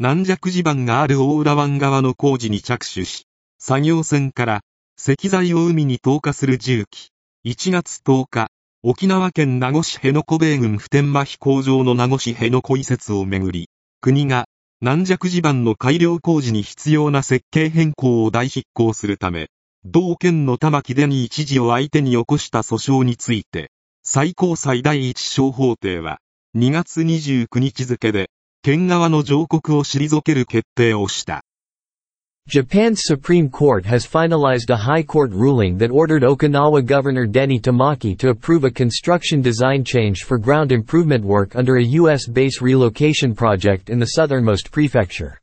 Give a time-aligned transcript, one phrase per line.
[0.00, 3.26] 軟弱地盤がある大浦湾側の工事に着手し、
[3.58, 4.60] 作業船から
[4.96, 7.10] 石材を海に投下する重機。
[7.44, 8.46] 1月10日、
[8.84, 14.44] 沖縄県名護市辺野古米軍普天間飛行場の名護市辺野古移設をめぐり、国が
[14.80, 19.48] 軟弱地盤の改良工事に必要な設計変更を大執行するため、
[19.84, 23.72] 同県の玉城デニ一時を相手に起こした訴訟について、
[24.04, 26.20] 最高裁第一小法廷は、
[26.56, 28.30] 2月29日付で、
[28.63, 31.43] 県側の上告を退ける決定をした。
[32.49, 38.29] Japan's Supreme Court has finalized a High Court ruling that ordered Okinawa Governor Denny Tamaki to
[38.29, 42.27] approve a construction design change for ground improvement work under a U.S.
[42.27, 45.39] base relocation project in the southernmost prefecture.